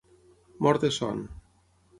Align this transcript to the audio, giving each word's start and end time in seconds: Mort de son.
Mort 0.67 0.81
de 0.85 0.91
son. 0.97 1.23